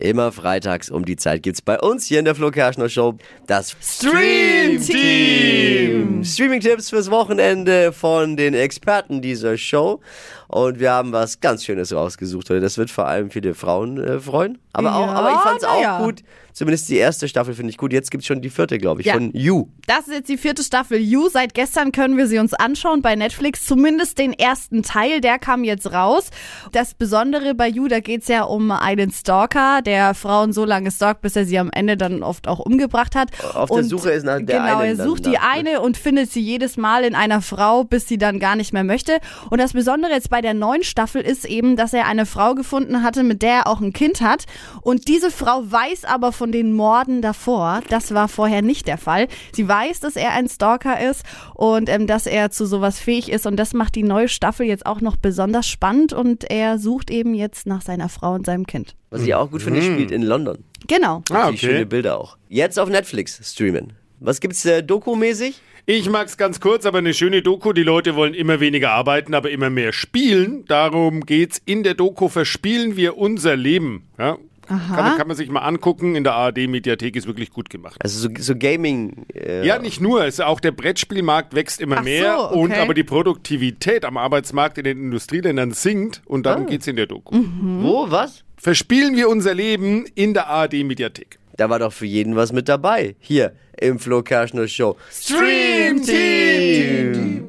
Immer 0.00 0.32
freitags 0.32 0.88
um 0.90 1.04
die 1.04 1.16
Zeit 1.16 1.42
gibt's 1.42 1.60
bei 1.60 1.78
uns 1.78 2.06
hier 2.06 2.20
in 2.20 2.24
der 2.24 2.34
Flo 2.34 2.50
Kerschner 2.50 2.88
Show 2.88 3.18
das 3.46 3.76
Stream 3.82 4.80
Team. 4.80 6.24
Streaming-Tipps 6.24 6.88
fürs 6.88 7.10
Wochenende 7.10 7.92
von 7.92 8.36
den 8.36 8.54
Experten 8.54 9.20
dieser 9.20 9.58
Show. 9.58 10.00
Und 10.48 10.80
wir 10.80 10.90
haben 10.90 11.12
was 11.12 11.40
ganz 11.40 11.64
Schönes 11.64 11.92
rausgesucht 11.94 12.50
heute. 12.50 12.60
Das 12.60 12.76
wird 12.76 12.90
vor 12.90 13.06
allem 13.06 13.30
viele 13.30 13.54
Frauen 13.54 14.02
äh, 14.02 14.18
freuen. 14.18 14.58
Aber, 14.72 14.96
auch, 14.96 15.06
Ja, 15.06 15.12
aber 15.12 15.30
ich 15.32 15.40
fand's 15.40 15.64
na 15.66 15.80
ja. 15.80 15.98
auch 15.98 16.04
gut. 16.04 16.22
Zumindest 16.52 16.88
die 16.88 16.96
erste 16.96 17.28
Staffel 17.28 17.54
finde 17.54 17.70
ich 17.70 17.76
gut. 17.76 17.92
Jetzt 17.92 18.10
gibt's 18.10 18.26
schon 18.26 18.40
die 18.42 18.50
vierte, 18.50 18.78
glaube 18.78 19.00
ich, 19.00 19.06
Ja. 19.06 19.14
von 19.14 19.30
You. 19.32 19.68
Das 19.86 20.08
ist 20.08 20.12
jetzt 20.14 20.28
die 20.28 20.36
vierte 20.38 20.64
Staffel 20.64 20.98
You. 20.98 21.28
Seit 21.28 21.54
gestern 21.54 21.92
können 21.92 22.16
wir 22.16 22.26
sie 22.26 22.38
uns 22.40 22.52
anschauen 22.54 23.00
bei 23.02 23.14
Netflix. 23.14 23.64
Zumindest 23.64 24.18
den 24.18 24.32
ersten 24.32 24.82
Teil, 24.82 25.20
der 25.20 25.38
kam 25.38 25.62
jetzt 25.62 25.92
raus. 25.92 26.30
Das 26.72 26.94
Besondere 26.94 27.54
bei 27.54 27.68
You, 27.68 27.86
da 27.86 28.00
geht's 28.00 28.26
ja 28.26 28.42
um 28.42 28.72
einen 28.72 29.12
Stalker, 29.12 29.82
der 29.90 30.14
Frauen 30.14 30.52
so 30.52 30.64
lange 30.64 30.92
stalkt, 30.92 31.20
bis 31.20 31.34
er 31.34 31.44
sie 31.44 31.58
am 31.58 31.68
Ende 31.72 31.96
dann 31.96 32.22
oft 32.22 32.46
auch 32.46 32.60
umgebracht 32.60 33.16
hat. 33.16 33.30
Auf 33.54 33.70
der 33.70 33.78
Und 33.78 33.84
Suche 33.86 34.10
ist 34.10 34.24
nach 34.24 34.36
der 34.36 34.60
Genau, 34.60 34.80
er 34.82 34.94
sucht 34.94 35.26
die 35.26 35.30
ne? 35.30 35.40
eine 35.42 35.80
und 35.80 35.96
findet 35.96 36.30
sie 36.30 36.40
jedes 36.40 36.76
Mal 36.76 37.02
in 37.02 37.16
einer 37.16 37.42
Frau, 37.42 37.82
bis 37.82 38.06
sie 38.06 38.16
dann 38.16 38.38
gar 38.38 38.54
nicht 38.54 38.72
mehr 38.72 38.84
möchte. 38.84 39.18
Und 39.50 39.60
das 39.60 39.72
Besondere 39.72 40.12
jetzt 40.12 40.30
bei 40.30 40.42
der 40.42 40.54
neuen 40.54 40.84
Staffel 40.84 41.22
ist 41.22 41.44
eben, 41.44 41.74
dass 41.74 41.92
er 41.92 42.06
eine 42.06 42.24
Frau 42.24 42.54
gefunden 42.54 43.02
hatte, 43.02 43.24
mit 43.24 43.42
der 43.42 43.50
er 43.50 43.66
auch 43.66 43.80
ein 43.80 43.92
Kind 43.92 44.20
hat. 44.20 44.44
Und 44.80 45.08
diese 45.08 45.32
Frau 45.32 45.62
weiß 45.64 46.04
aber 46.04 46.30
von 46.30 46.52
den 46.52 46.72
Morden 46.72 47.20
davor. 47.20 47.80
Das 47.88 48.14
war 48.14 48.28
vorher 48.28 48.62
nicht 48.62 48.86
der 48.86 48.98
Fall. 48.98 49.26
Sie 49.52 49.66
weiß, 49.66 49.98
dass 49.98 50.14
er 50.14 50.30
ein 50.30 50.48
Stalker 50.48 51.00
ist 51.00 51.24
und 51.54 51.88
ähm, 51.88 52.06
dass 52.06 52.26
er 52.26 52.52
zu 52.52 52.64
sowas 52.64 53.00
fähig 53.00 53.28
ist. 53.28 53.44
Und 53.44 53.56
das 53.56 53.74
macht 53.74 53.96
die 53.96 54.04
neue 54.04 54.28
Staffel 54.28 54.66
jetzt 54.66 54.86
auch 54.86 55.00
noch 55.00 55.16
besonders 55.16 55.66
spannend. 55.66 56.12
Und 56.12 56.48
er 56.48 56.78
sucht 56.78 57.10
eben 57.10 57.34
jetzt 57.34 57.66
nach 57.66 57.82
seiner 57.82 58.08
Frau 58.08 58.34
und 58.34 58.46
seinem 58.46 58.68
Kind. 58.68 58.94
Was 59.10 59.22
ich 59.22 59.34
auch 59.34 59.50
gut 59.50 59.62
finde, 59.62 59.82
spielt 59.82 60.10
in 60.10 60.22
London. 60.22 60.64
Genau. 60.86 61.22
Ah, 61.30 61.50
Die 61.50 61.58
schöne 61.58 61.74
okay. 61.80 61.84
Bilder 61.86 62.18
auch. 62.18 62.36
Jetzt 62.48 62.78
auf 62.78 62.88
Netflix 62.88 63.40
streamen. 63.52 63.92
Was 64.20 64.40
gibt's 64.40 64.64
äh, 64.64 64.82
Doku-mäßig? 64.82 65.60
Ich 65.86 66.08
mag's 66.10 66.36
ganz 66.36 66.60
kurz, 66.60 66.86
aber 66.86 66.98
eine 66.98 67.14
schöne 67.14 67.42
Doku. 67.42 67.72
Die 67.72 67.82
Leute 67.82 68.14
wollen 68.14 68.34
immer 68.34 68.60
weniger 68.60 68.90
arbeiten, 68.92 69.34
aber 69.34 69.50
immer 69.50 69.70
mehr 69.70 69.92
spielen. 69.92 70.64
Darum 70.66 71.22
geht's 71.22 71.60
in 71.64 71.82
der 71.82 71.94
Doku. 71.94 72.28
Verspielen 72.28 72.96
wir 72.96 73.16
unser 73.16 73.56
Leben. 73.56 74.06
Ja? 74.18 74.36
Kann, 74.68 75.16
kann 75.18 75.26
man 75.26 75.36
sich 75.36 75.50
mal 75.50 75.62
angucken. 75.62 76.14
In 76.14 76.22
der 76.22 76.34
ARD-Mediathek 76.34 77.16
ist 77.16 77.26
wirklich 77.26 77.50
gut 77.50 77.70
gemacht. 77.70 77.96
Also 78.00 78.20
so, 78.20 78.28
so 78.38 78.54
Gaming. 78.54 79.26
Äh, 79.34 79.66
Ja, 79.66 79.80
nicht 79.80 80.00
nur. 80.00 80.24
Es, 80.24 80.38
auch 80.38 80.60
der 80.60 80.70
Brettspielmarkt 80.70 81.54
wächst 81.56 81.80
immer 81.80 81.96
Ach 81.98 82.04
mehr. 82.04 82.36
so, 82.38 82.44
okay. 82.50 82.58
Und 82.58 82.72
aber 82.74 82.94
die 82.94 83.02
Produktivität 83.02 84.04
am 84.04 84.16
Arbeitsmarkt 84.16 84.78
in 84.78 84.84
den 84.84 84.98
Industrieländern 85.00 85.72
sinkt. 85.72 86.22
Und 86.26 86.46
Ah. 86.46 86.50
darum 86.52 86.66
geht's 86.66 86.86
in 86.86 86.94
der 86.94 87.06
Doku. 87.06 87.36
Wo? 87.80 88.06
Was? 88.10 88.44
Verspielen 88.62 89.16
wir 89.16 89.30
unser 89.30 89.54
Leben 89.54 90.04
in 90.14 90.34
der 90.34 90.48
ARD-Mediathek. 90.48 91.38
Da 91.56 91.70
war 91.70 91.78
doch 91.78 91.94
für 91.94 92.04
jeden 92.04 92.36
was 92.36 92.52
mit 92.52 92.68
dabei. 92.68 93.16
Hier 93.18 93.54
im 93.80 93.98
Flo 93.98 94.22
Kerschner 94.22 94.68
Show. 94.68 94.98
Stream 95.10 96.02
Team! 96.02 97.48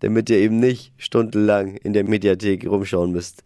Damit 0.00 0.30
ihr 0.30 0.38
eben 0.38 0.58
nicht 0.58 0.92
stundenlang 0.96 1.76
in 1.76 1.92
der 1.92 2.04
Mediathek 2.04 2.66
rumschauen 2.66 3.12
müsst. 3.12 3.44